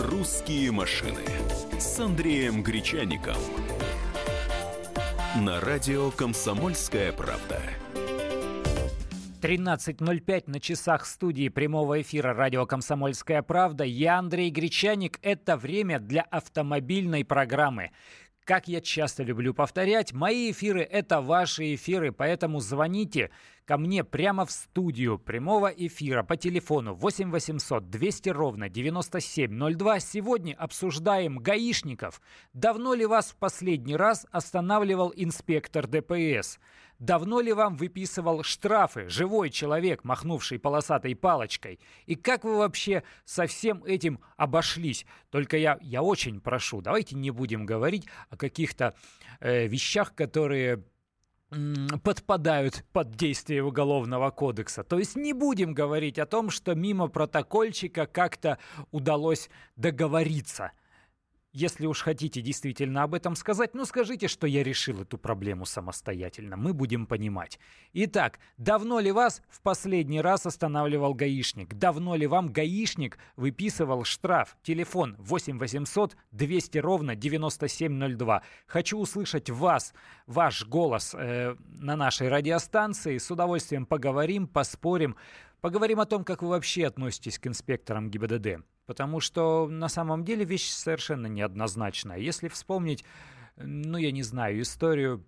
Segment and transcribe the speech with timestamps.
[0.00, 1.24] «Русские машины»
[1.76, 3.34] с Андреем Гречаником.
[5.40, 7.60] На радио «Комсомольская правда».
[9.42, 13.82] 13.05 на часах студии прямого эфира радио «Комсомольская правда».
[13.82, 15.18] Я Андрей Гречаник.
[15.20, 17.90] Это время для автомобильной программы.
[18.48, 23.30] Как я часто люблю повторять, мои эфиры– это ваши эфиры, поэтому звоните
[23.66, 30.00] ко мне прямо в студию прямого эфира по телефону 8 800 200 ровно 9702.
[30.00, 32.22] Сегодня обсуждаем гаишников.
[32.54, 36.58] Давно ли вас в последний раз останавливал инспектор ДПС?
[36.98, 41.78] Давно ли вам выписывал штрафы живой человек, махнувший полосатой палочкой?
[42.06, 45.06] И как вы вообще со всем этим обошлись?
[45.30, 48.94] Только я, я очень прошу, давайте не будем говорить о каких-то
[49.38, 50.82] э, вещах, которые
[52.02, 54.82] подпадают под действие Уголовного кодекса.
[54.82, 58.58] То есть не будем говорить о том, что мимо протокольчика как-то
[58.90, 60.72] удалось договориться–
[61.52, 66.56] если уж хотите действительно об этом сказать, ну скажите, что я решил эту проблему самостоятельно.
[66.56, 67.58] Мы будем понимать.
[67.92, 71.74] Итак, давно ли вас в последний раз останавливал гаишник?
[71.74, 74.56] Давно ли вам гаишник выписывал штраф?
[74.62, 78.42] Телефон 8 800 200 ровно 9702.
[78.66, 79.94] Хочу услышать вас,
[80.26, 83.18] ваш голос э, на нашей радиостанции.
[83.18, 85.16] С удовольствием поговорим, поспорим.
[85.60, 88.64] Поговорим о том, как вы вообще относитесь к инспекторам ГИБДД.
[88.86, 92.18] Потому что на самом деле вещь совершенно неоднозначная.
[92.18, 93.04] Если вспомнить,
[93.56, 95.26] ну я не знаю, историю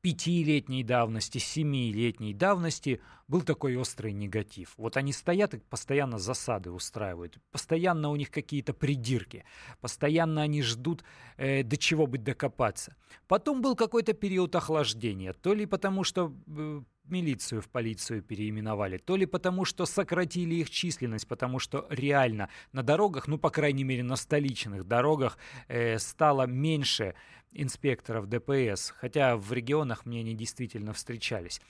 [0.00, 4.74] пятилетней давности, семилетней давности был такой острый негатив.
[4.76, 9.44] Вот они стоят и постоянно засады устраивают, постоянно у них какие-то придирки,
[9.80, 11.02] постоянно они ждут,
[11.36, 12.96] э, до чего бы докопаться.
[13.26, 19.16] Потом был какой-то период охлаждения, то ли потому, что э, милицию в полицию переименовали, то
[19.16, 24.02] ли потому, что сократили их численность, потому что реально на дорогах, ну, по крайней мере,
[24.02, 27.14] на столичных дорогах э, стало меньше
[27.52, 31.60] инспекторов ДПС, хотя в регионах мне они действительно встречались.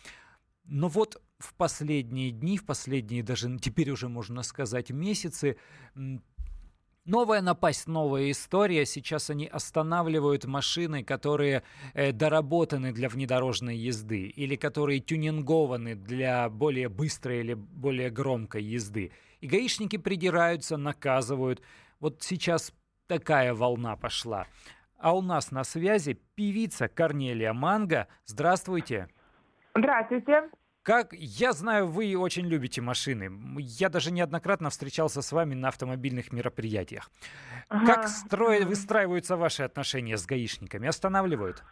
[0.64, 5.56] Но вот в последние дни, в последние даже теперь уже можно сказать месяцы,
[7.08, 8.84] Новая напасть, новая история.
[8.84, 11.62] Сейчас они останавливают машины, которые
[11.94, 19.10] э, доработаны для внедорожной езды или которые тюнингованы для более быстрой или более громкой езды.
[19.40, 21.62] И гаишники придираются, наказывают.
[21.98, 22.74] Вот сейчас
[23.06, 24.46] такая волна пошла.
[24.98, 28.06] А у нас на связи певица Корнелия Манга.
[28.26, 29.08] Здравствуйте.
[29.74, 30.50] Здравствуйте.
[30.88, 33.30] Как я знаю, вы очень любите машины.
[33.58, 37.10] Я даже неоднократно встречался с вами на автомобильных мероприятиях.
[37.68, 37.84] Ага.
[37.84, 40.88] Как строят, выстраиваются ваши отношения с гаишниками?
[40.88, 41.62] Останавливают?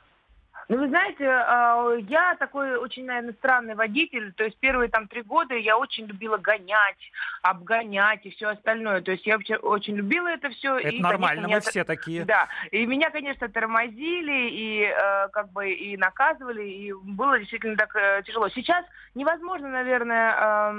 [0.68, 4.32] Ну, вы знаете, а, я такой очень, наверное, странный водитель.
[4.32, 6.98] То есть первые там три года я очень любила гонять,
[7.42, 9.00] обгонять и все остальное.
[9.00, 10.76] То есть я вообще очень любила это все.
[10.76, 11.60] Это и, нормально, конечно, мы меня...
[11.60, 12.24] все такие.
[12.24, 17.94] Да, и меня, конечно, тормозили и э, как бы и наказывали, и было действительно так
[17.94, 18.48] э, тяжело.
[18.48, 18.84] Сейчас
[19.14, 20.72] невозможно, наверное,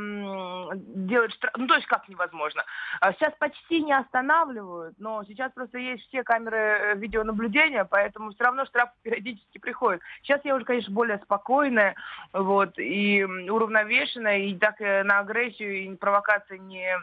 [0.75, 1.53] делать штраф.
[1.55, 2.65] Ну, то есть как невозможно?
[2.99, 8.43] А сейчас почти не останавливают, но сейчас просто есть все камеры э, видеонаблюдения, поэтому все
[8.43, 10.01] равно штраф периодически приходит приходит.
[10.23, 11.95] Сейчас я уже, конечно, более спокойная,
[12.33, 16.97] вот, и уравновешенная, и так э, на агрессию и провокации не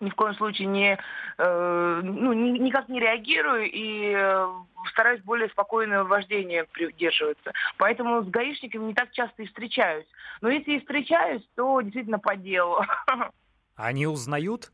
[0.00, 0.98] ни в коем случае не,
[1.36, 4.46] э, ну, ни, никак не реагирую и э,
[4.92, 7.52] стараюсь более спокойного вождения придерживаться.
[7.76, 10.06] Поэтому с гаишниками не так часто и встречаюсь.
[10.40, 12.82] Но если и встречаюсь, то действительно по делу.
[13.76, 14.72] Они узнают?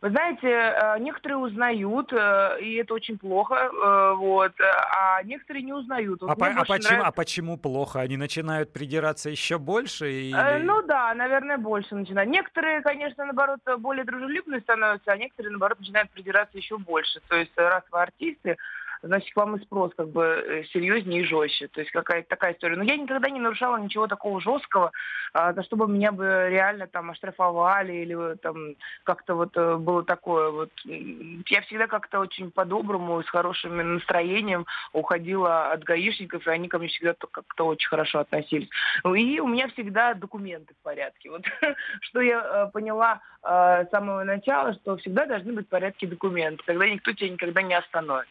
[0.00, 5.72] Вы знаете, э, некоторые узнают, э, и это очень плохо, э, вот, а некоторые не
[5.72, 6.22] узнают.
[6.22, 7.06] Вот а, по, а, почему, нравится...
[7.06, 8.00] а почему плохо?
[8.00, 10.10] Они начинают придираться еще больше?
[10.10, 10.62] Или...
[10.62, 12.30] Ну да, наверное, больше начинают.
[12.30, 17.20] Некоторые, конечно, наоборот, более дружелюбные становятся, а некоторые, наоборот, начинают придираться еще больше.
[17.28, 18.56] То есть, раз вы артисты,
[19.02, 21.68] значит, к вам и спрос как бы э, серьезнее и жестче.
[21.68, 22.76] То есть какая-то такая история.
[22.76, 24.92] Но я никогда не нарушала ничего такого жесткого,
[25.32, 30.50] а, за чтобы меня бы реально там оштрафовали или там как-то вот э, было такое.
[30.50, 30.70] Вот.
[30.84, 36.88] Я всегда как-то очень по-доброму, с хорошим настроением уходила от гаишников, и они ко мне
[36.88, 38.68] всегда как-то очень хорошо относились.
[39.04, 41.30] И у меня всегда документы в порядке.
[41.30, 41.44] Вот
[42.00, 46.62] что я э, поняла с самого начала, что всегда должны быть в порядке документы.
[46.66, 48.28] Тогда никто тебя никогда не остановит.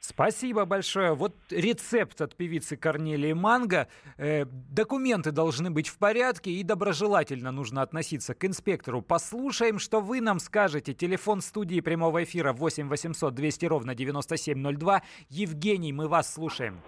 [0.00, 1.14] Спасибо большое.
[1.14, 3.88] Вот рецепт от певицы Корнелии Манго.
[4.18, 9.00] Э, документы должны быть в порядке и доброжелательно нужно относиться к инспектору.
[9.00, 10.92] Послушаем, что вы нам скажете.
[10.92, 15.02] Телефон студии прямого эфира 8 800 200 ровно 9702.
[15.28, 16.80] Евгений, мы вас слушаем.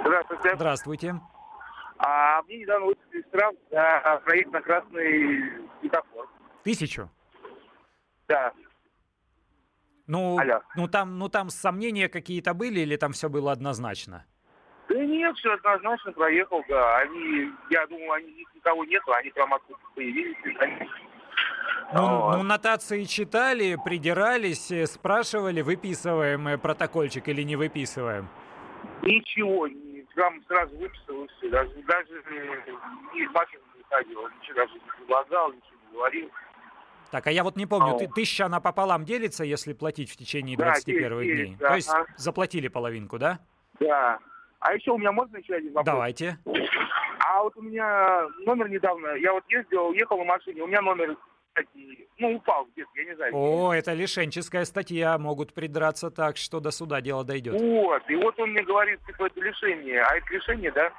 [0.00, 0.54] Здравствуйте.
[0.54, 1.20] Здравствуйте.
[1.98, 6.28] А мне недавно выпустили штраф за проезд на красный светофор.
[6.62, 7.10] Тысячу?
[8.28, 8.52] Да.
[10.06, 10.62] Ну, Алло.
[10.76, 14.24] ну, там, ну там сомнения какие-то были или там все было однозначно?
[14.88, 16.98] Да нет, все однозначно проехал, да.
[16.98, 20.36] Они, я думал, они, их никого нету, они прямо откуда появились.
[20.60, 20.88] они-
[21.92, 28.28] Ну, ну, нотации читали, придирались, э, спрашивали, выписываем протокольчик или не выписываем?
[29.02, 31.26] Ничего, не, прям сразу все.
[31.50, 32.72] Даже, даже э,
[33.14, 36.30] ни из машины не ходил, ничего даже не предлагал, ничего не говорил.
[37.10, 37.98] Так, а я вот не помню, Ау.
[37.98, 41.56] ты, тысяча она пополам делится, если платить в течение Да, 21 делит, дней?
[41.60, 42.06] да, То есть ага.
[42.16, 43.38] заплатили половинку, да?
[43.80, 44.18] Да.
[44.60, 45.86] А еще у меня можно еще один вопрос?
[45.86, 46.38] Давайте.
[47.28, 51.16] А вот у меня номер недавно, я вот ездил, ехал на машине, у меня номер,
[52.18, 53.32] ну, упал где-то, я не знаю.
[53.34, 57.60] О, это лишенческая статья, могут придраться так, что до суда дело дойдет.
[57.60, 60.92] Вот, и вот он мне говорит, типа, это лишение, а это лишение, да?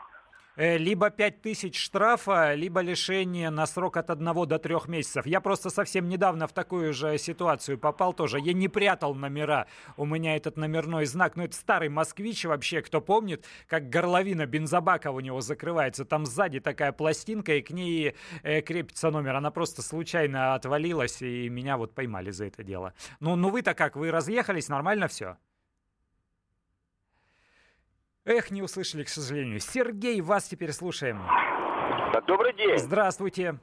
[0.58, 5.28] Э, Либо 5000 штрафа, либо лишение на срок от 1 до 3 месяцев.
[5.28, 8.40] Я просто совсем недавно в такую же ситуацию попал тоже.
[8.40, 9.68] Я не прятал номера.
[9.98, 11.36] У меня этот номерной знак.
[11.36, 16.06] Ну, это старый москвич вообще, кто помнит, как горловина бензобака у него закрывается.
[16.06, 19.36] Там сзади такая пластинка, и к ней э, крепится номер.
[19.36, 22.96] Она просто случайно отвалилась, и меня вот поймали за это дело.
[23.20, 23.96] Ну, ну вы-то как?
[23.96, 24.70] Вы разъехались?
[24.70, 25.38] Нормально все?
[28.28, 29.60] Эх, не услышали, к сожалению.
[29.62, 31.22] Сергей, вас теперь слушаем.
[32.28, 32.78] Добрый день.
[32.78, 33.56] Здравствуйте.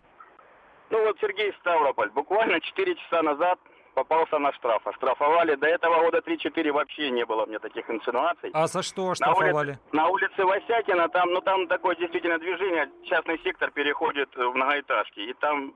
[0.89, 2.09] Ну вот Сергей Ставрополь.
[2.13, 3.59] Буквально 4 часа назад
[3.93, 4.87] попался на штраф.
[4.87, 5.55] Оштрафовали.
[5.57, 8.51] До этого года 3-4 вообще не было мне таких инсинуаций.
[8.55, 9.69] А за что На оштрафовали?
[9.73, 15.21] улице, на улице Васякина, там, ну там такое действительно движение, частный сектор переходит в многоэтажки,
[15.21, 15.75] и там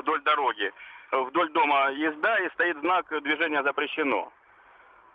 [0.00, 0.72] вдоль дороги,
[1.12, 4.32] вдоль дома езда, и стоит знак «Движение запрещено».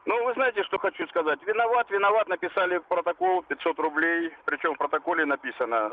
[0.05, 1.39] Ну, вы знаете, что хочу сказать?
[1.45, 5.89] Виноват, виноват, написали протокол 500 рублей, причем в протоколе написано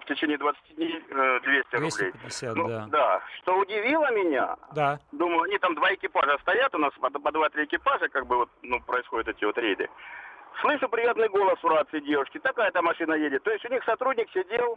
[0.00, 1.90] в течение 20 дней э, 200 рублей.
[2.12, 2.86] 250, Ну, да.
[2.88, 3.22] да.
[3.38, 4.98] Что удивило меня, Да.
[5.12, 8.50] Думаю, они там два экипажа стоят, у нас по, по два-три экипажа, как бы вот,
[8.62, 9.88] ну, происходят эти вот рейды.
[10.60, 13.44] Слышу приятный голос в рации девушки, такая-то машина едет.
[13.44, 14.76] То есть у них сотрудник сидел,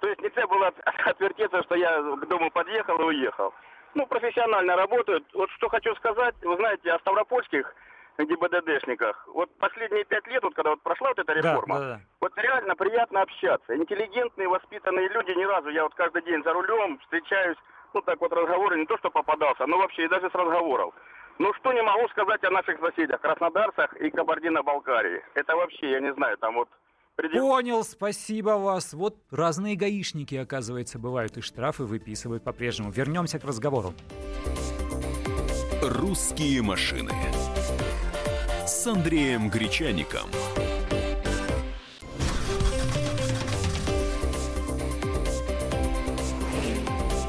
[0.00, 3.54] то есть нельзя было от- отвертеться, что я к дому подъехал и уехал.
[3.94, 5.24] Ну, профессионально работают.
[5.34, 7.72] Вот что хочу сказать, вы знаете, о ставропольских
[8.18, 9.26] ГИБДДшниках.
[9.28, 12.00] Вот последние пять лет, вот когда вот прошла вот эта Да, реформа, да, да.
[12.20, 13.74] вот реально приятно общаться.
[13.76, 15.68] Интеллигентные, воспитанные люди ни разу.
[15.70, 17.56] Я вот каждый день за рулем встречаюсь,
[17.94, 20.94] ну так вот разговоры не то что попадался, но вообще и даже с разговоров.
[21.38, 25.22] Ну что не могу сказать о наших соседях, краснодарцах и Кабардино-Балкарии.
[25.34, 26.68] Это вообще, я не знаю, там вот
[27.16, 28.92] предел- Понял, спасибо вас.
[28.92, 32.90] Вот разные гаишники, оказывается, бывают и штрафы выписывают по-прежнему.
[32.90, 33.94] Вернемся к разговору.
[35.82, 37.10] «Русские машины»
[38.82, 40.28] с Андреем Гречаником.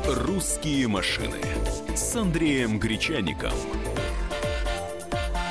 [0.07, 1.37] «Русские машины»
[1.95, 3.53] с Андреем Гречаником.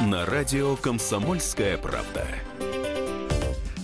[0.01, 2.27] На радио «Комсомольская правда».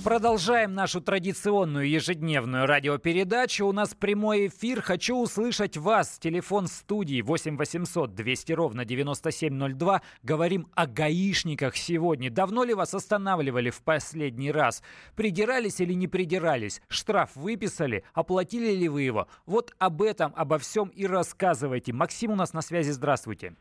[0.08, 3.66] Продолжаем нашу традиционную ежедневную радиопередачу.
[3.66, 4.81] У нас прямой эфир.
[4.81, 6.19] Хочу услышать вас.
[6.19, 10.00] Телефон студии 8 800 200 ровно 9702.
[10.22, 12.31] Говорим о гаишниках сегодня.
[12.31, 14.82] Давно ли вас останавливали в последний раз?
[15.14, 16.81] Придирались или не придирались?
[16.88, 18.02] Штраф выписали?
[18.14, 19.28] Оплатили ли вы его?
[19.44, 21.93] Вот об этом, обо всем и рассказывайте.
[21.93, 22.93] Максим у нас на связи.
[22.93, 23.56] Здравствуйте.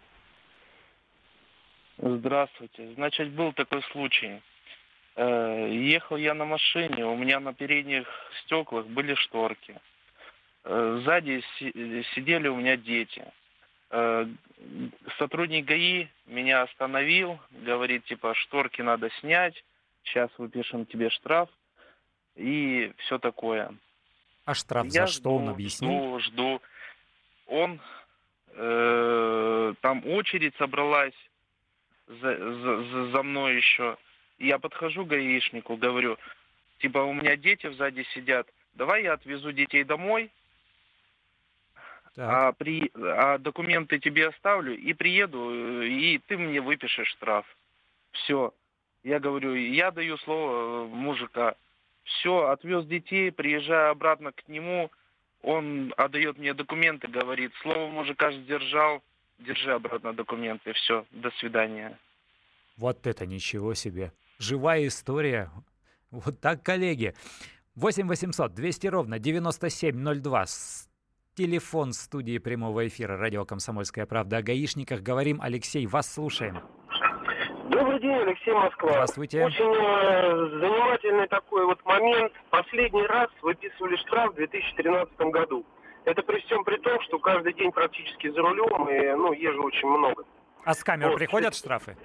[1.97, 2.93] Здравствуйте.
[2.95, 4.41] Значит, был такой случай.
[5.19, 8.07] Э, Ехал я на машине, у меня на передних
[8.43, 9.75] стеклах были шторки.
[10.63, 13.25] Э, Сзади си- сидели у меня дети.
[13.89, 14.27] Э,
[15.17, 19.55] Сотрудник ГАИ меня остановил, говорит, типа, шторки надо снять,
[20.03, 21.49] сейчас выпишем тебе штраф
[22.35, 23.73] и все такое.
[24.45, 26.19] А штраф Я за что он объяснил?
[26.19, 26.61] Жду, жду.
[27.47, 27.79] Он
[28.53, 31.13] э, там очередь собралась
[32.07, 33.97] за, за- за мной еще.
[34.39, 36.17] Я подхожу к гаишнику, говорю,
[36.79, 40.31] типа у меня дети сзади сидят, давай я отвезу детей домой,
[42.15, 42.29] Так.
[42.29, 45.49] а, при, а документы тебе оставлю и приеду,
[45.81, 47.45] э, и ты мне выпишешь штраф.
[48.11, 48.53] Все.
[49.03, 51.55] Я говорю, я даю слово э, мужика.
[52.03, 54.91] Все, отвез детей, приезжаю обратно к нему,
[55.41, 59.01] он отдает мне документы, говорит, слово мужика сдержал,
[59.39, 61.97] держи обратно документы, все, до свидания.
[62.77, 64.11] Вот это ничего себе.
[64.41, 65.49] Живая история.
[66.11, 67.13] Вот так, коллеги.
[67.75, 70.45] 8 800 200 ровно 9702.
[70.45, 70.87] С-
[71.35, 75.01] Телефон студии прямого эфира радио «Комсомольская правда» о гаишниках.
[75.01, 76.59] Говорим, Алексей, вас слушаем.
[77.69, 78.89] Добрый день, Алексей Москва.
[78.89, 79.45] Здравствуйте.
[79.45, 82.33] Очень э, занимательный такой вот момент.
[82.49, 85.63] Последний раз выписывали штраф в 2013 году.
[86.05, 89.87] Это при всем при том, что каждый день практически за рулем и ну, езжу очень
[89.89, 90.23] много.
[90.63, 91.17] А с камер Вот.
[91.19, 91.95] приходят штрафы?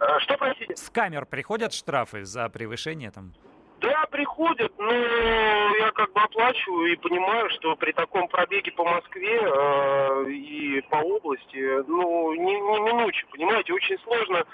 [0.00, 0.76] А, Что, простите?
[0.76, 3.32] С камер приходят штрафы за превышение там?
[3.80, 9.40] Да, приходят, но я как бы оплачиваю и понимаю, что при таком пробеге по Москве
[9.40, 14.44] э, и по области, ну, не, не минуче, понимаете, очень сложно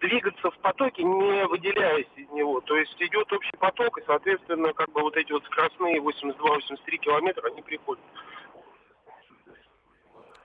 [0.00, 2.60] двигаться в потоке, не выделяясь из него.
[2.60, 7.48] То есть идет общий поток, и, соответственно, как бы вот эти вот скоростные 82-83 километра,
[7.48, 8.02] они приходят.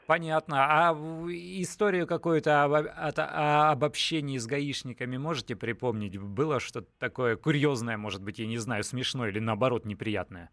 [0.05, 0.65] Понятно.
[0.65, 6.17] А историю какую-то об, о- об общении с гаишниками можете припомнить?
[6.17, 10.49] Было что-то такое курьезное, может быть, я не знаю, смешное или наоборот неприятное?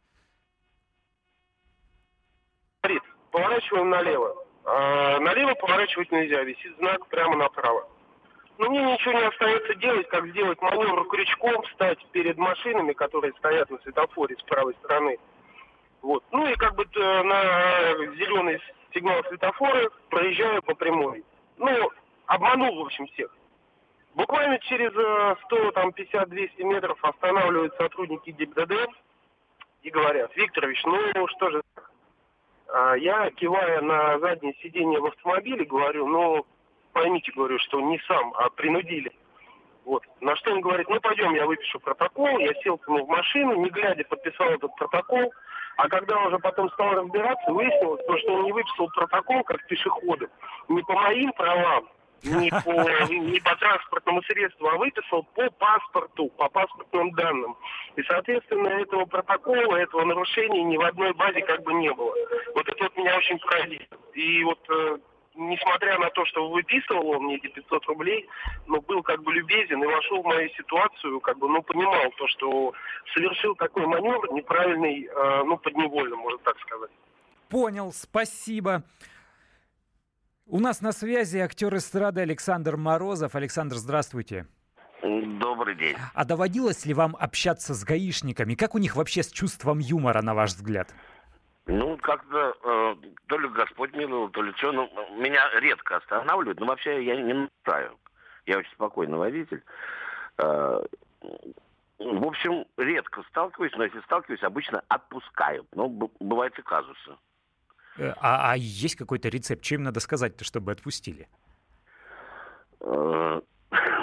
[2.83, 3.03] Говорит,
[3.33, 4.37] поворачиваем налево.
[4.65, 7.89] А, налево поворачивать нельзя, висит знак прямо направо.
[8.59, 13.71] Но мне ничего не остается делать, как сделать маневр крючком, встать перед машинами, которые стоят
[13.71, 15.19] на светофоре с правой стороны.
[16.03, 16.23] Вот.
[16.31, 18.61] Ну и как бы э, на зеленый
[18.93, 21.25] сигнал светофора проезжаю по прямой.
[21.57, 21.91] Ну,
[22.27, 23.35] обманул, в общем, всех.
[24.15, 28.73] Буквально через э, 100, там, 50-200 метров останавливают сотрудники ГИБДД
[29.83, 31.63] и говорят, Викторович, ну что же?
[32.73, 36.47] А Я, кивая на заднее сиденье в автомобиле, говорю, ну,
[36.93, 39.13] поймите, говорю, что не сам, а принудили.
[39.85, 40.05] Вот.
[40.21, 42.39] На что он говорит, ну, пойдем, я выпишу протокол.
[42.39, 45.33] Я сел к нему в машину, не глядя, подписал этот протокол.
[45.81, 50.29] А когда уже потом стал разбираться, выяснилось, то, что он не выписал протокол как пешеходу.
[50.69, 51.89] Не по моим правам,
[52.23, 57.57] не по, не по транспортному средству, а выписал по паспорту, по паспортным данным.
[57.97, 62.15] И, соответственно, этого протокола, этого нарушения ни в одной базе как бы не было.
[62.55, 63.99] Вот это вот меня очень поразило.
[64.13, 64.99] И вот, э,
[65.41, 68.29] несмотря на то, что выписывал он мне эти 500 рублей,
[68.67, 72.29] но был как бы любезен и вошел в мою ситуацию, как бы, ну, понимал то,
[72.29, 72.73] что
[73.15, 76.91] совершил такой маневр неправильный, э, ну, подневольно, можно так сказать.
[77.49, 78.85] Понял, спасибо.
[80.47, 83.35] У нас на связи актер эстрады Александр Морозов.
[83.35, 84.47] Александр, здравствуйте.
[85.03, 85.97] Добрый день.
[86.15, 88.55] А доводилось ли вам общаться с гаишниками?
[88.55, 90.93] Как у них вообще с чувством юмора, на ваш взгляд?
[91.71, 92.95] Ну, как-то э,
[93.29, 94.73] то ли Господь миловал, то ли что.
[94.73, 97.33] Ну, меня редко останавливают, но вообще я не
[97.65, 97.97] нарушаю.
[98.47, 99.63] Я очень спокойный водитель.
[100.39, 100.83] Э,
[101.99, 105.67] в общем, редко сталкиваюсь, но если сталкиваюсь, обычно отпускают.
[105.75, 107.17] Но б- бывают и казусы.
[107.99, 109.65] Э, А, а есть какой-то рецепт?
[109.71, 111.29] Им надо сказать-то, чтобы отпустили?
[112.81, 113.41] Э,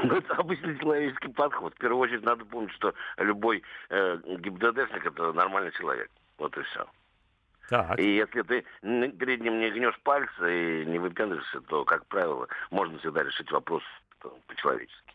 [0.03, 1.73] Ну, это обычный человеческий подход.
[1.73, 6.09] В первую очередь надо помнить, что любой э, ГИБДДшник это нормальный человек.
[6.37, 6.85] Вот и все.
[7.69, 7.99] Так.
[7.99, 12.97] И если ты перед ним не гнешь пальцы и не выпендриваешься, то, как правило, можно
[12.99, 13.83] всегда решить вопрос
[14.47, 15.13] по-человечески.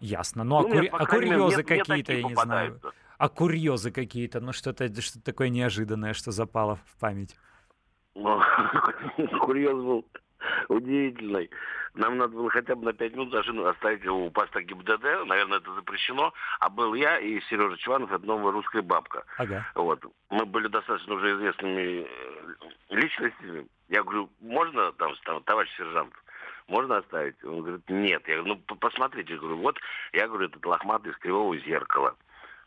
[0.00, 0.44] Ясно.
[0.44, 2.80] Ну, а, Ну, кури- а крайней мере, курьезы какие-то, я не знаю.
[3.18, 7.36] А курьезы какие-то, ну что-то что такое неожиданное, что запало в память.
[8.14, 8.40] Ну,
[9.40, 10.04] Курьез был
[10.68, 11.50] удивительный.
[11.94, 15.26] Нам надо было хотя бы на пять минут машину оставить у поста ГИБДД.
[15.26, 16.32] Наверное, это запрещено.
[16.60, 19.24] А был я и Сережа Чванов, это новая русская бабка.
[19.36, 19.66] Ага.
[19.74, 20.02] Вот.
[20.30, 22.54] Мы были достаточно уже известными э,
[22.90, 23.66] личностями.
[23.88, 26.14] Я говорю, можно там, там, товарищ сержант,
[26.66, 27.42] можно оставить?
[27.44, 28.26] Он говорит, нет.
[28.26, 29.34] Я говорю, ну посмотрите.
[29.34, 29.78] Я говорю, вот,
[30.12, 32.16] я говорю, этот лохматый из кривого зеркала.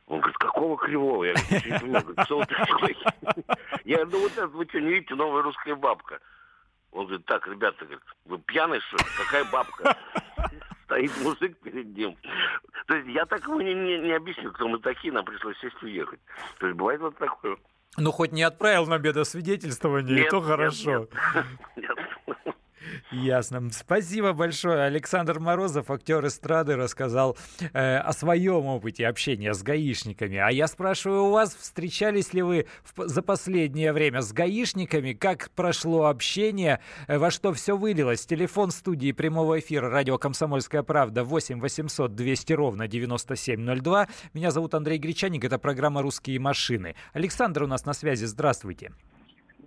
[0.08, 1.24] Он говорит, какого кривого?
[1.24, 2.98] Я говорю, что вы такой?
[3.86, 6.20] Я говорю, ну вот это вы что, не видите, новая русская бабка.
[6.96, 9.04] Он говорит, так, ребята, говорит, вы пьяные, что ли?
[9.18, 9.98] Какая бабка?
[10.86, 12.16] Стоит мужик перед ним.
[12.88, 15.75] То есть я так ему не, не, не объяснил, кто мы такие, нам пришлось сесть
[15.82, 16.22] и уехать.
[16.58, 17.58] То есть бывает вот такое.
[17.98, 21.08] Ну, хоть не отправил на бедосвидетельствование, и Нет, то нет, хорошо.
[21.75, 21.90] Нет.
[23.12, 23.70] Ясно.
[23.72, 24.84] Спасибо большое.
[24.84, 27.38] Александр Морозов, актер эстрады, рассказал
[27.74, 30.38] э, о своем опыте общения с гаишниками.
[30.38, 35.13] А я спрашиваю у вас, встречались ли вы в- за последнее время с гаишниками?
[35.13, 36.80] Как прошло общение?
[37.08, 38.25] Э, во что все вылилось?
[38.25, 44.08] Телефон студии прямого эфира радио «Комсомольская правда» 8 800 200 ровно 9702.
[44.34, 45.44] Меня зовут Андрей Гречаник.
[45.44, 46.96] Это программа «Русские машины».
[47.13, 48.25] Александр у нас на связи.
[48.25, 48.92] Здравствуйте.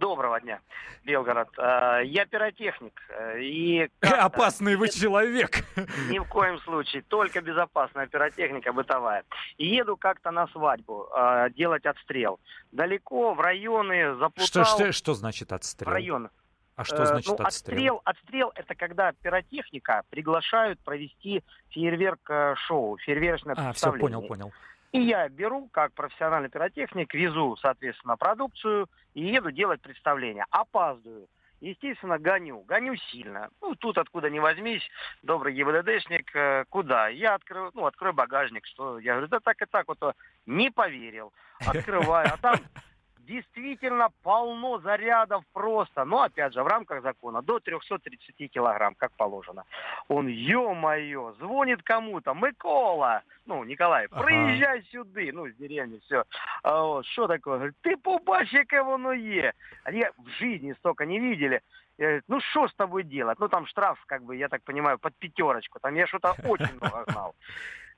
[0.02, 0.60] Доброго дня,
[1.04, 1.48] Белгород.
[1.58, 3.00] Э, Я пиротехник.
[3.10, 5.64] э, И Опасный вы человек.
[6.08, 7.02] Ни в коем случае.
[7.02, 9.24] Только безопасная пиротехника бытовая.
[9.56, 12.38] И еду как-то на свадьбу э, делать отстрел.
[12.70, 14.46] Далеко, в районы, заплутал.
[14.46, 15.92] Что, что, что значит В отстрел?
[15.92, 16.30] район.
[16.76, 17.96] А что значит ну, отстрел?
[17.96, 18.02] отстрел?
[18.04, 24.00] Отстрел это когда пиротехника приглашают провести фейерверк-шоу, фейерверочное А, все, представление.
[24.00, 24.52] понял, понял.
[24.92, 30.46] И я беру, как профессиональный пиротехник, везу, соответственно, продукцию и еду делать представление.
[30.50, 31.28] Опаздываю.
[31.60, 32.60] Естественно, гоню.
[32.60, 33.50] Гоню сильно.
[33.60, 34.88] Ну, тут откуда ни возьмись,
[35.22, 37.08] добрый ГИБДДшник, э, куда?
[37.08, 38.98] Я открою, ну, открою багажник, что?
[39.00, 39.98] Я говорю, да так и так вот,
[40.46, 41.32] не поверил.
[41.66, 42.56] Открываю, а там
[43.28, 46.04] действительно полно зарядов просто.
[46.04, 49.64] Но, опять же, в рамках закона до 330 килограмм, как положено.
[50.08, 52.34] Он, ё-моё, звонит кому-то.
[52.34, 54.22] Микола, ну, Николай, Ага.
[54.24, 55.20] приезжай сюда.
[55.32, 56.24] Ну, из деревни все.
[56.62, 57.56] А что такое?
[57.56, 59.52] Говорит, ты побачь, яке воно є.
[59.84, 61.60] Они в жизни столько не видели.
[61.98, 63.38] Я говорю, ну что с тобой делать?
[63.40, 65.78] Ну там штраф, как бы, я так понимаю, под пятерочку.
[65.80, 67.34] Там я что-то очень много гнал.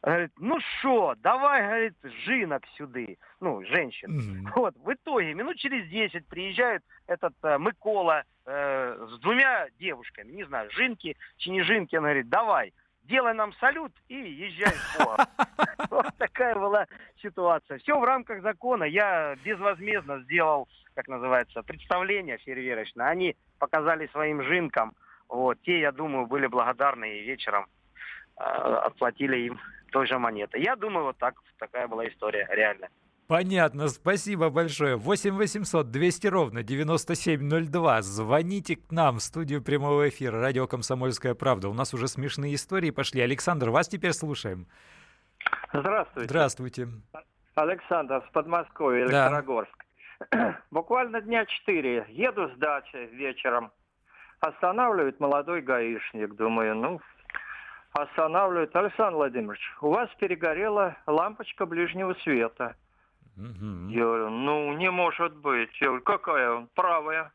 [0.03, 3.19] Говорит, ну что, давай, говорит, жинок сюды.
[3.41, 4.11] Ну, женщин.
[4.17, 4.53] Мгм.
[4.57, 10.45] Вот, в итоге, минут через 10 приезжает этот э, Микола э, с двумя девушками, не
[10.45, 15.27] знаю, жинки, чи не жинки, он говорит, давай, делай нам салют и езжай в.
[15.91, 16.87] Вот такая была
[17.21, 17.79] ситуация.
[17.79, 18.85] Все в рамках закона.
[18.85, 23.09] Я безвозмездно сделал, как называется, представление фейерверочное.
[23.09, 24.95] Они показали своим жинкам.
[25.29, 27.67] Вот, те, я думаю, были благодарны и вечером
[28.39, 30.63] э, отплатили им той же монетой.
[30.63, 32.89] Я думаю, вот так, такая была история, реально.
[33.31, 34.97] Понятно, спасибо большое.
[34.97, 38.03] 8 800 200 ровно 9702.
[38.03, 41.69] Звоните к нам в студию прямого эфира радио «Комсомольская правда».
[41.69, 43.21] У нас уже смешные истории пошли.
[43.21, 44.67] Александр, вас теперь слушаем.
[45.73, 46.29] Здравствуйте.
[46.29, 46.89] Здравствуйте.
[47.55, 49.29] Александр с Подмосковья, Да.
[49.29, 49.85] Электрогорск.
[50.73, 52.07] Буквально дня четыре.
[52.09, 53.71] Еду с дачи вечером.
[54.41, 56.35] Останавливает молодой гаишник.
[56.35, 57.01] Думаю, ну,
[57.93, 58.75] останавливает.
[58.75, 62.77] Александр Владимирович, у вас перегорела лампочка ближнего света.
[63.37, 63.89] Мгм.
[63.89, 65.71] Я говорю, ну, не может быть.
[65.81, 66.69] Я говорю, какая он?
[66.75, 67.33] Правая.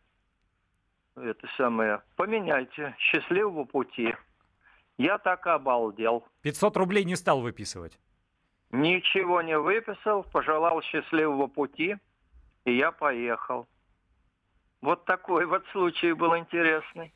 [1.16, 2.02] Это самое.
[2.16, 2.96] Поменяйте.
[3.00, 4.16] Счастливого пути.
[4.98, 6.26] Я так и обалдел.
[6.42, 8.00] 500 рублей не стал выписывать.
[8.72, 11.96] Ничего не выписал, пожелал счастливого пути,
[12.66, 13.68] и я поехал.
[14.82, 17.14] Вот такой вот случай был интересный.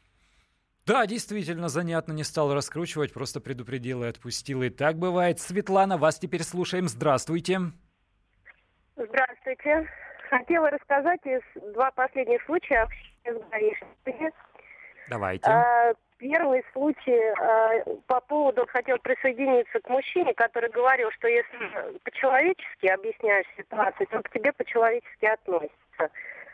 [0.90, 4.64] Да, действительно, занятно, не стал раскручивать, просто предупредил и отпустил.
[4.64, 5.40] И так бывает.
[5.40, 6.88] Светлана, вас теперь слушаем.
[6.88, 7.60] Здравствуйте.
[8.96, 9.88] Здравствуйте.
[10.32, 11.42] Хотела рассказать из
[11.74, 12.88] два последних случая
[13.24, 14.32] с гаишниками.
[15.10, 15.48] Давайте.
[15.48, 22.88] А, Первый случай а, по поводу, хотел присоединиться к мужчине, который говорил, что если по-человечески
[22.88, 26.10] объясняешь ситуацию, то к тебе по-человечески относятся.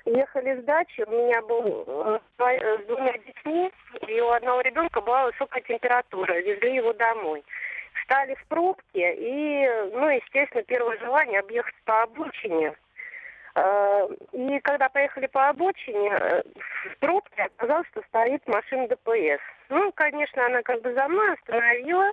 [0.06, 3.72] Ехали с дачи, у меня был э, э, с двумя детьми,
[4.08, 7.44] и у одного ребенка была высокая температура, везли его домой.
[8.02, 12.76] Встали в пробке, и, ну, естественно, первое желание объехать по обочине.
[13.56, 19.42] Э, И когда поехали по обочине, в пробке оказалось, что стоит машина ДПС.
[19.70, 22.12] Ну, конечно, она как бы за мной остановила.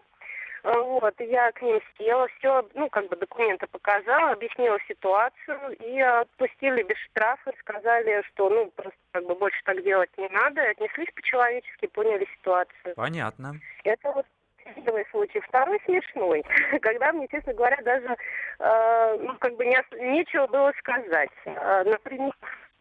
[0.65, 6.01] Э, Вот, я к ним села, все, ну, как бы документы показала, объяснила ситуацию, и
[6.01, 11.11] отпустили без штрафа, сказали, что, ну, просто как бы больше так делать не надо, отнеслись
[11.15, 12.95] по-человечески, поняли ситуацию.
[12.95, 13.55] Понятно.
[13.85, 14.27] Это вот
[14.65, 15.41] первый случай.
[15.41, 16.45] Второй смешной,
[16.81, 18.17] когда мне, честно говоря, даже
[18.59, 19.77] э, ну, как бы не
[20.13, 21.31] нечего было сказать.
[21.45, 22.33] Э, например,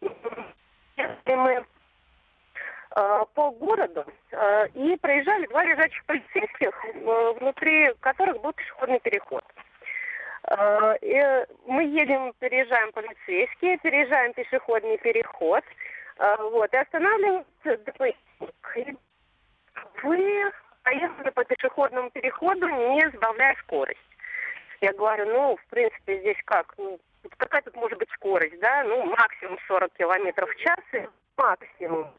[0.96, 1.64] если мы э,
[3.34, 9.44] по городу э, и проезжали два лежачих полицейских, э, внутри которых был пешеходный переход.
[10.44, 15.64] Э, и мы едем, переезжаем полицейские, переезжаем пешеходный переход,
[16.18, 18.24] э, вот, и.
[18.76, 18.96] И
[20.02, 20.52] вы
[20.82, 24.00] поехали по пешеходному переходу, не сбавляя скорость.
[24.80, 26.74] Я говорю, ну, в принципе, здесь как?
[26.76, 26.98] Ну,
[27.36, 28.82] какая тут может быть скорость, да?
[28.82, 32.12] Ну, максимум 40 километров в час, и максимум.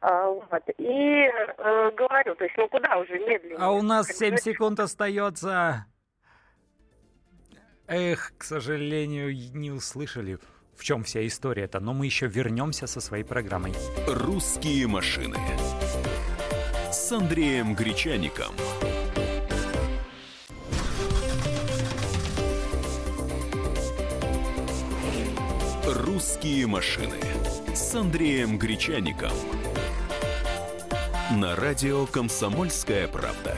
[0.00, 0.62] А, вот.
[0.78, 3.58] И э, говорю, то есть, ну, куда уже медленнее?
[3.58, 5.84] А у нас Как 7 бы, секунд остается.
[7.86, 10.38] Эх, к сожалению, не услышали,
[10.74, 13.74] в чем вся история-то, но мы еще вернемся со своей программой.
[14.06, 15.36] «Русские машины»
[16.90, 18.54] с Андреем Гречаником.
[25.84, 27.18] «Русские машины»
[27.74, 29.32] с Андреем Гречаником.
[31.38, 33.56] На радио «Комсомольская правда».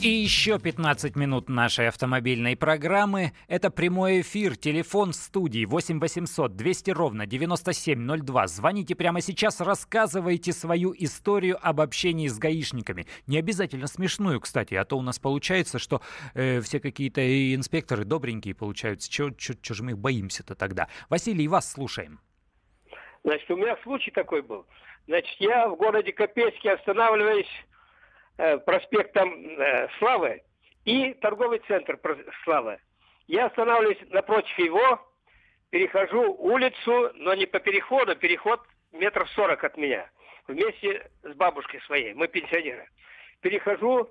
[0.00, 3.32] И еще 15 минут нашей автомобильной программы.
[3.48, 8.46] Это прямой эфир, телефон студии 8 800 200 ровно 9702.
[8.46, 13.08] Звоните прямо сейчас, рассказывайте свою историю об общении с гаишниками.
[13.26, 16.00] Не обязательно смешную, кстати, а то у нас получается, что
[16.34, 17.22] э, все какие-то
[17.56, 19.10] инспекторы добренькие получаются.
[19.10, 19.34] Чего
[19.68, 20.86] же мы их боимся-то тогда?
[21.08, 22.20] Василий, вас слушаем.
[23.24, 24.64] Значит, у меня случай такой был.
[25.06, 27.50] Значит, я в городе Копейске останавливаюсь
[28.38, 30.42] э, проспектом э, Славы
[30.84, 31.98] и торговый центр
[32.44, 32.78] Славы.
[33.26, 35.00] Я останавливаюсь напротив его,
[35.70, 38.60] перехожу улицу, но не по переходу, переход
[38.92, 40.10] метров сорок от меня,
[40.46, 42.88] вместе с бабушкой своей, мы пенсионеры.
[43.40, 44.10] Перехожу,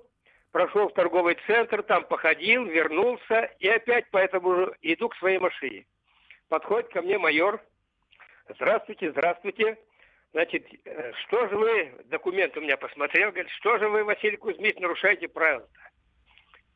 [0.52, 5.86] прошел в торговый центр, там походил, вернулся и опять поэтому иду к своей машине.
[6.48, 7.60] Подходит ко мне майор.
[8.48, 9.78] Здравствуйте, здравствуйте.
[10.34, 14.74] Значит, э, что же вы, документ у меня посмотрел, говорит, что же вы, Василий Кузьмич,
[14.80, 15.68] нарушаете правила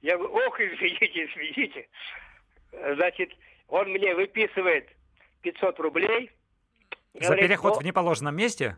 [0.01, 1.89] Я говорю, ох, извините, извините.
[2.71, 3.33] Значит,
[3.67, 4.89] он мне выписывает
[5.43, 6.31] 500 рублей.
[7.15, 8.77] За переход в неположенном месте?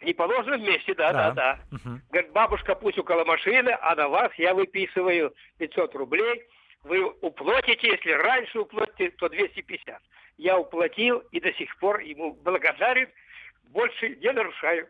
[0.00, 1.60] В неположенном месте, да, да, да.
[1.70, 1.76] да.
[1.76, 2.00] Угу.
[2.10, 6.42] Говорит, бабушка пусть около машины, а на вас я выписываю 500 рублей.
[6.82, 10.02] Вы уплатите, если раньше уплатите, то 250.
[10.36, 13.08] Я уплатил и до сих пор ему благодарен.
[13.70, 14.88] Больше не нарушаю.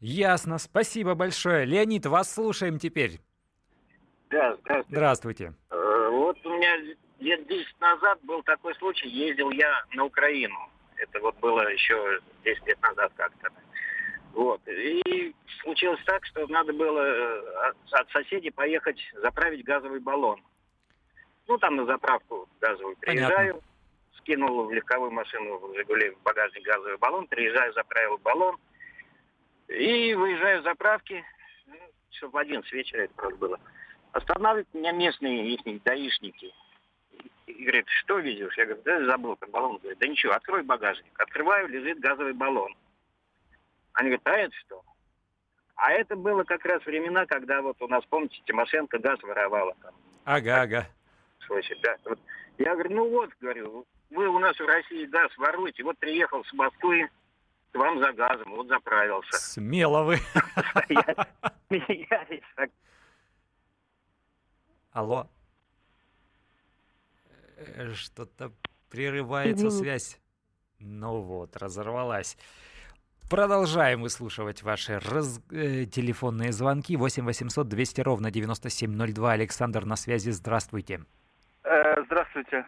[0.00, 1.64] Ясно, спасибо большое.
[1.64, 3.20] Леонид, вас слушаем теперь.
[4.30, 4.86] Да, здравствуйте.
[4.88, 5.54] Здравствуйте.
[5.70, 6.76] Э, вот у меня
[7.20, 10.58] лет 10 назад был такой случай, ездил я на Украину.
[10.96, 13.48] Это вот было еще 10 лет назад как-то.
[14.32, 14.60] Вот.
[14.66, 20.42] И случилось так, что надо было э, от соседей поехать заправить газовый баллон.
[21.46, 23.60] Ну, там на заправку газовую приезжаю, Понятно.
[24.24, 28.58] Скинул в легковую машину в «Жигули» в багажник газовый баллон, приезжаю, заправил баллон.
[29.68, 31.24] И выезжаю с заправки,
[31.66, 31.76] ну,
[32.10, 33.60] часов в 11 вечера это просто было.
[34.12, 36.52] Останавливают меня местные их даишники–
[37.46, 38.56] и говорит, что везешь?
[38.56, 39.78] Я говорю, да забыл про баллон.
[39.78, 41.12] Говорит, да ничего, открой багажник.
[41.18, 42.74] Открываю, лежит газовый баллон.
[43.92, 44.82] Они говорят, а это что?
[45.76, 49.74] А это было как раз времена, когда вот у нас, помните, Тимошенко газ воровала.
[49.82, 49.94] Там.
[50.24, 50.86] Ага, ага.
[51.46, 51.96] Слушай, да.
[52.04, 52.18] Вот.
[52.58, 55.82] Я говорю, ну вот, говорю, вы у нас в России газ воруете.
[55.82, 57.08] Вот приехал с Москвы
[57.72, 59.32] к вам за газом, вот заправился.
[59.32, 60.18] Смело вы.
[64.92, 65.28] Алло.
[67.56, 68.52] Э, что-то
[68.88, 70.20] прерывается связь.
[70.78, 72.36] Ну вот, разорвалась.
[73.28, 75.40] Продолжаем выслушивать ваши раз...
[75.50, 76.96] э, телефонные звонки.
[76.96, 79.32] 8 800 200 ровно 9702.
[79.32, 80.30] Александр на связи.
[80.30, 81.00] Здравствуйте.
[81.64, 82.64] Э, здравствуйте.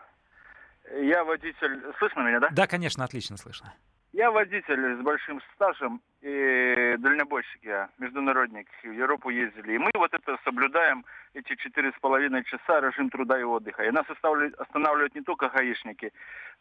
[1.01, 1.83] Я водитель...
[1.99, 2.49] Слышно меня, да?
[2.51, 3.73] Да, конечно, отлично слышно.
[4.13, 8.67] Я водитель с большим стажем и дальнобойщик я, международник.
[8.83, 9.75] В Европу ездили.
[9.75, 13.85] И мы вот это соблюдаем, эти четыре с половиной часа режим труда и отдыха.
[13.85, 16.13] И нас останавливают не только гаишники,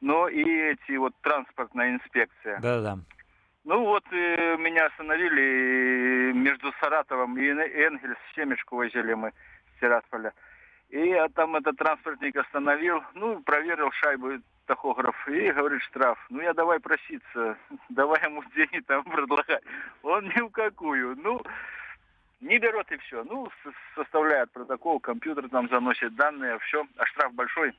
[0.01, 2.59] но и эти вот транспортная инспекция.
[2.59, 2.97] Да-да.
[3.63, 9.31] Ну вот э, меня остановили между Саратовым и Энгельс, Семечку возили мы
[9.75, 10.33] с Тирасполя.
[10.95, 16.17] И а там этот транспортник остановил, ну, проверил шайбу тахограф и говорит штраф.
[16.29, 17.57] Ну я давай проситься,
[17.89, 19.61] давай ему деньги там предлагать.
[20.03, 21.17] Он ни в какую.
[21.17, 21.41] Ну,
[22.39, 23.25] не берет и все.
[23.25, 23.49] Ну,
[23.93, 26.87] составляет протокол, компьютер там заносит данные, все.
[26.95, 27.73] А штраф большой,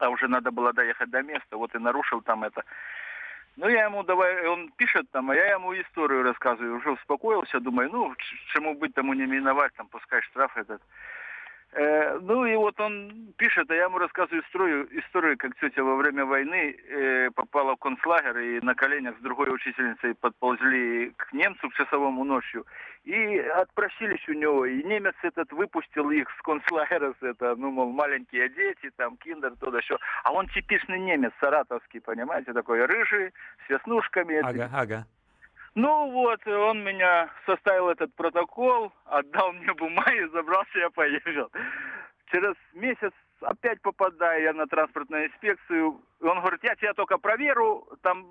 [0.00, 1.56] а уже надо было доехать до места.
[1.56, 2.64] Вот и нарушил там это.
[3.54, 6.78] Ну, я ему давай, он пишет там, а я ему историю рассказываю.
[6.78, 8.12] Уже успокоился, думаю, ну,
[8.52, 10.82] чему быть тому не миновать, там, пускай штраф этот.
[11.76, 15.96] Э, ну и вот он пишет, а я ему рассказываю историю, историю как тетя во
[15.96, 21.68] время войны э, попала в концлагерь и на коленях с другой учительницей подползли к немцу
[21.70, 22.64] к часовому ночью
[23.02, 24.66] и отпросились у него.
[24.66, 29.54] И немец этот выпустил их с концлагеря, с это, ну, мол, маленькие дети, там, киндер,
[29.58, 29.98] то да все.
[30.22, 33.32] А он типичный немец, саратовский, понимаете, такой рыжий,
[33.66, 34.36] с веснушками.
[34.36, 35.06] Ага, ага.
[35.74, 41.50] Ну вот, он меня составил этот протокол, отдал мне бумаги, забрался, я поехал.
[42.26, 46.00] Через месяц опять попадаю я на транспортную инспекцию.
[46.20, 48.24] Он говорит, я тебя только проверю, там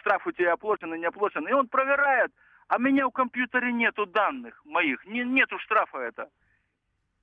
[0.00, 1.46] штраф у тебя оплачен и не оплачен.
[1.48, 2.30] И он проверяет,
[2.68, 6.28] а меня в компьютере нету данных моих, не, нету штрафа это.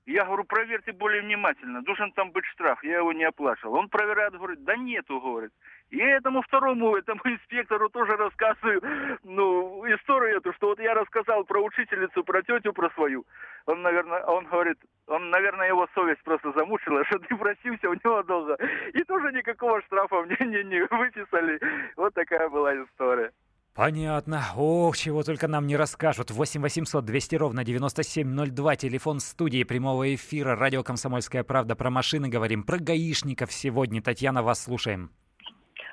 [0.05, 3.75] Я говорю, проверьте более внимательно, должен там быть штраф, я его не оплачивал.
[3.75, 5.51] Он проверяет, говорит, да нету, говорит.
[5.91, 8.81] И этому второму, этому инспектору тоже рассказываю,
[9.23, 13.25] ну, историю эту, что вот я рассказал про учительницу, про тетю, про свою.
[13.65, 18.23] Он, наверное, он говорит, он, наверное, его совесть просто замучила, что ты просился у него
[18.23, 18.57] долго.
[18.93, 21.61] И тоже никакого штрафа мне не, не выписали.
[21.95, 23.31] Вот такая была история.
[23.75, 24.43] Понятно.
[24.55, 26.29] Ох, чего только нам не расскажут.
[26.29, 28.75] 8 800 200 ровно 9702.
[28.75, 30.55] Телефон студии прямого эфира.
[30.55, 31.75] Радио «Комсомольская правда».
[31.75, 32.63] Про машины говорим.
[32.63, 33.99] Про гаишников сегодня.
[33.99, 35.09] Татьяна, вас слушаем.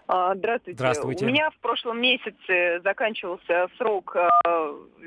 [0.08, 0.76] А, здравствуйте.
[0.76, 1.24] Здравствуйте.
[1.24, 4.28] У меня в прошлом месяце заканчивался срок э,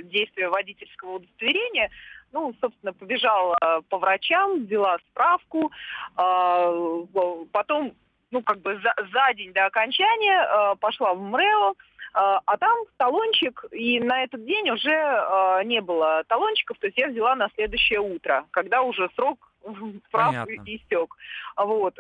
[0.06, 1.92] действия водительского удостоверения.
[2.32, 3.56] Ну, собственно, побежала
[3.90, 5.72] по врачам, взяла справку.
[6.18, 7.06] Э,
[7.52, 7.94] потом,
[8.32, 11.76] ну, как бы за, за день до окончания э, пошла в МРЭО
[12.14, 16.98] а, а там талончик, и на этот день уже а, не было талончиков, то есть
[16.98, 19.52] я взяла на следующее утро, когда уже срок
[20.12, 21.16] прав истек.
[21.58, 21.98] Вот.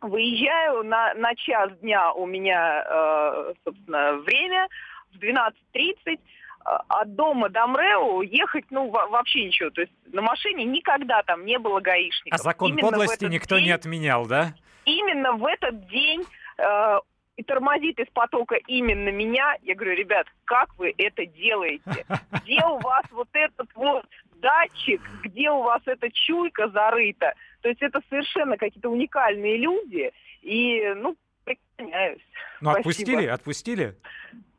[0.00, 4.68] Выезжаю на, на час дня у меня, э, собственно, время
[5.12, 6.20] в 12.30
[6.64, 9.70] от дома до МРЭО ехать, ну, вообще ничего.
[9.70, 12.38] То есть на машине никогда там не было гаишников.
[12.38, 14.54] А закон Именно подлости никто день, не отменял, да?
[14.84, 16.24] Именно в этот день
[16.58, 16.98] э,
[17.38, 22.04] и тормозит из потока именно меня, я говорю, ребят, как вы это делаете?
[22.42, 24.04] Где у вас вот этот вот
[24.40, 27.34] датчик, где у вас эта чуйка зарыта?
[27.60, 30.10] То есть это совершенно какие-то уникальные люди,
[30.42, 32.22] и, ну, преклоняюсь.
[32.60, 32.78] Ну, Спасибо.
[32.78, 33.26] отпустили?
[33.26, 33.96] Отпустили?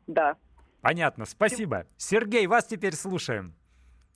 [0.06, 0.36] Да.
[0.80, 1.84] Понятно, спасибо.
[1.98, 3.54] Сергей, вас теперь слушаем.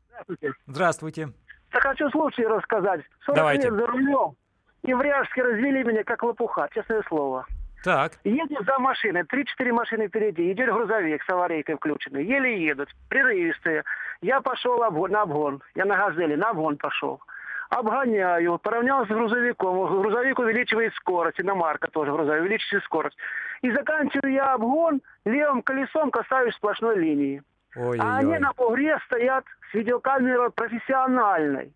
[0.08, 0.52] Здравствуйте.
[0.66, 1.28] Здравствуйте.
[1.74, 3.02] Я хочу случай рассказать.
[3.26, 3.68] 40 Давайте.
[3.68, 4.36] лет за рулем.
[4.84, 7.46] И в Ряжске развели меня как лопуха, честное слово.
[7.84, 8.12] Так.
[8.24, 12.24] Едет за машиной, 3-4 машины впереди, идет грузовик с аварийкой включенной.
[12.24, 13.84] Еле едут, прерывистые.
[14.22, 15.62] Я пошел обгон, на обгон.
[15.74, 17.20] Я на газели, на обгон пошел.
[17.68, 20.00] Обгоняю, поравнялся с грузовиком.
[20.00, 23.18] Грузовик увеличивает скорость, иномарка тоже грузовик, увеличивает скорость.
[23.60, 27.42] И заканчиваю я обгон, левым колесом касаюсь сплошной линии.
[27.76, 31.74] Ой, А они на бугре стоят с видеокамерой профессиональной.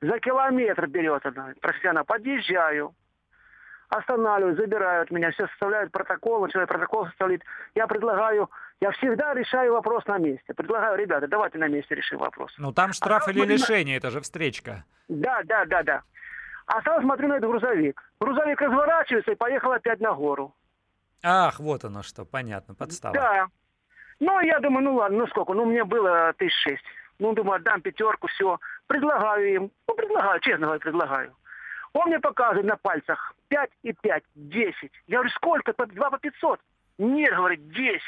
[0.00, 2.04] За километр берет она профессионал.
[2.04, 2.92] Подъезжаю,
[3.98, 7.42] останавливают, забирают меня, все составляют протокол, человек протокол составляет.
[7.74, 8.50] Я предлагаю,
[8.80, 10.54] я всегда решаю вопрос на месте.
[10.54, 12.52] Предлагаю, ребята, давайте на месте решим вопрос.
[12.58, 14.84] Ну там штраф А или смотри на- лишение, это же встречка.
[15.08, 16.02] Да, да, да, да.
[16.66, 18.02] А сам смотрю на этот грузовик.
[18.20, 20.54] Грузовик разворачивается и поехал опять на гору.
[21.22, 23.14] Ах, вот оно что, понятно, подстава.
[23.14, 23.46] Да.
[24.20, 25.52] Ну, я думаю, ну ладно, ну сколько?
[25.52, 26.84] Ну, мне было тысяч шесть.
[27.18, 28.58] Ну, думаю, отдам пятерку, все.
[28.86, 29.70] Предлагаю им.
[29.86, 31.34] Ну, предлагаю, честно говоря, предлагаю.
[31.94, 34.90] Он мне показывает на пальцах 5 и 5, 10.
[35.08, 35.72] Я говорю, сколько?
[35.72, 36.60] По- Два по 500.
[36.98, 38.00] Нет, говорит, 10.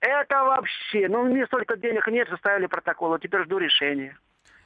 [0.00, 4.16] Это вообще, ну, мне столько денег нет, составили протокол, а теперь жду решения.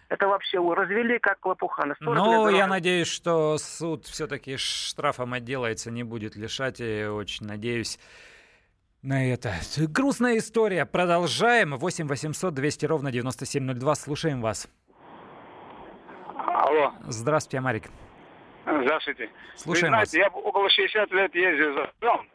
[0.09, 1.87] Это вообще ой, развели как лопуха.
[1.87, 7.05] На 40 лет Ну, я надеюсь, что суд все-таки штрафом отделается, не будет лишать, и
[7.07, 7.99] очень надеюсь
[9.01, 9.55] на это.
[9.79, 10.85] Грустная история.
[10.85, 11.77] Продолжаем.
[11.79, 13.95] 8 800 200 ровно 9702.
[13.95, 14.68] Слушаем вас.
[16.73, 17.83] Алло, Здравствуйте, Марик.
[18.65, 19.29] здравствуйте.
[19.57, 22.27] Слушаем Вы знаете, я около 60 лет ездил за рулем.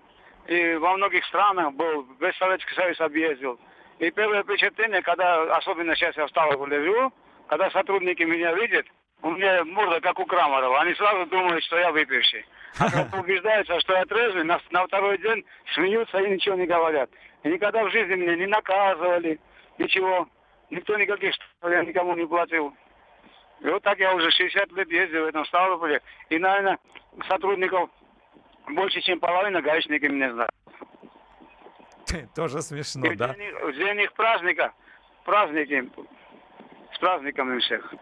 [0.45, 3.59] И во многих странах был, весь Советский Союз объездил.
[3.97, 7.11] И первое впечатление, когда, особенно сейчас я встал и лежу,
[7.47, 8.85] когда сотрудники меня видят,
[9.23, 10.81] у меня морда как у Крамарова.
[10.81, 12.45] Они сразу думают, что я выпивший.
[12.77, 17.09] А когда убеждаются, что я трезвый, на, на второй день смеются и ничего не говорят.
[17.41, 19.39] И никогда в жизни меня не наказывали,
[19.79, 20.27] ничего.
[20.69, 22.75] Никто никаких штрафов я никому не платил.
[23.61, 26.01] И вот так я уже 60 лет ездил в этом Ставрополе.
[26.29, 26.77] И, наверное,
[27.27, 27.89] сотрудников
[28.67, 30.51] больше, чем половина гаишники меня знают.
[32.35, 33.33] Тоже смешно, И да?
[33.35, 34.73] них, для них праздника,
[35.25, 35.89] праздники,
[36.93, 37.93] с праздниками всех.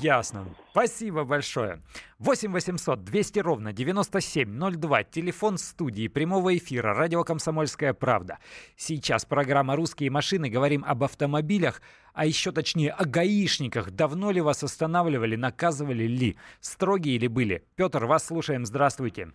[0.00, 0.46] Ясно.
[0.70, 1.80] Спасибо большое.
[2.18, 5.04] 8 800 200 ровно 9702.
[5.04, 6.94] Телефон студии прямого эфира.
[6.94, 8.38] Радио «Комсомольская правда».
[8.76, 10.48] Сейчас программа «Русские машины».
[10.48, 13.90] Говорим об автомобилях, а еще точнее о гаишниках.
[13.90, 16.36] Давно ли вас останавливали, наказывали ли?
[16.60, 17.64] Строгие ли были?
[17.76, 18.66] Петр, вас слушаем.
[18.66, 19.32] Здравствуйте.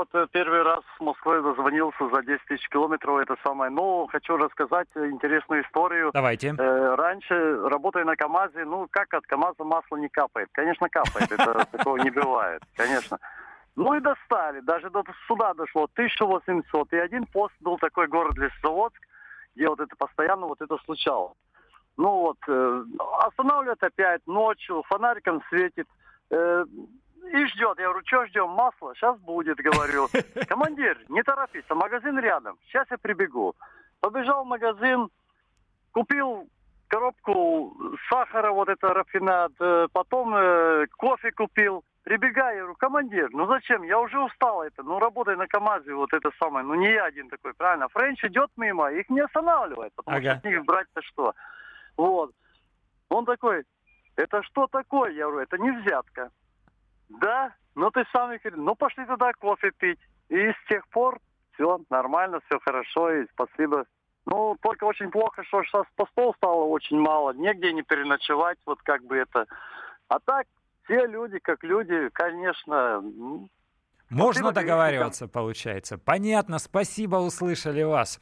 [0.00, 3.70] Вот э, первый раз с Москвы дозвонился за 10 тысяч километров, это самое.
[3.70, 6.10] Но хочу рассказать интересную историю.
[6.14, 6.54] Давайте.
[6.56, 10.48] Э, раньше, работая на КАМАЗе, ну как от КАМАЗа масло не капает?
[10.52, 13.18] Конечно, капает, это такого не бывает, конечно.
[13.76, 16.94] Ну и достали, даже до суда дошло, 1800.
[16.94, 19.02] И один пост был такой город Лесозаводск,
[19.54, 21.36] где вот это постоянно вот это случалось.
[21.98, 22.84] Ну вот, э,
[23.26, 25.86] останавливают опять ночью, фонариком светит,
[26.30, 26.64] э,
[27.32, 27.78] и ждет.
[27.78, 28.50] Я говорю, что ждем?
[28.50, 28.94] Масло?
[28.94, 30.08] Сейчас будет, говорю.
[30.48, 32.58] Командир, не торопись, магазин рядом.
[32.66, 33.54] Сейчас я прибегу.
[34.00, 35.08] Побежал в магазин,
[35.92, 36.48] купил
[36.88, 37.76] коробку
[38.08, 41.84] сахара, вот это рафинад, э, потом э, кофе купил.
[42.02, 43.82] Прибегаю, я говорю, командир, ну зачем?
[43.82, 44.82] Я уже устал это.
[44.82, 46.64] Ну, работай на КАМАЗе, вот это самое.
[46.64, 47.88] Ну, не я один такой, правильно?
[47.88, 50.30] Френч идет мимо, их не останавливает, потому Ага.
[50.30, 51.34] что от них брать-то что?
[51.96, 52.32] Вот.
[53.10, 53.64] Он такой,
[54.16, 55.12] это что такое?
[55.12, 56.30] Я говорю, это не взятка.
[57.10, 58.40] Да, ну ты сам их...
[58.44, 60.00] Ну пошли туда кофе пить.
[60.28, 61.18] И с тех пор
[61.54, 63.84] все нормально, все хорошо, и спасибо.
[64.26, 69.02] Ну, только очень плохо, что сейчас постов стало очень мало, негде не переночевать, вот как
[69.04, 69.46] бы это.
[70.08, 70.46] А так,
[70.84, 73.02] все люди, как люди, конечно,
[74.10, 75.96] Можно Спасибо, договариваться, получается.
[75.96, 78.20] Понятно, спасибо, услышали вас.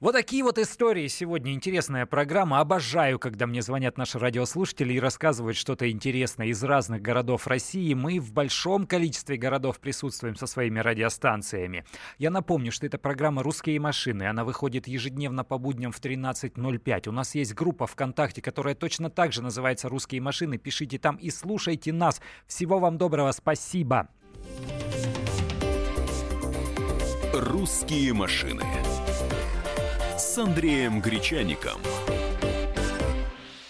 [0.00, 1.54] Вот такие вот истории сегодня.
[1.54, 2.60] Интересная программа.
[2.60, 7.94] Обожаю, когда мне звонят наши радиослушатели и рассказывают что-то интересное из разных городов России.
[7.94, 11.86] Мы в большом количестве городов присутствуем со своими радиостанциями.
[12.18, 14.24] Я напомню, что это программа «Русские машины».
[14.24, 17.08] Она выходит ежедневно по будням в 13.05.
[17.08, 20.58] У нас есть группа ВКонтакте, которая точно так же называется «Русские машины».
[20.58, 22.20] Пишите там и слушайте нас.
[22.46, 23.32] Всего вам доброго.
[23.32, 24.08] Спасибо.
[27.36, 28.62] «Русские машины»
[30.16, 31.80] с Андреем Гречаником.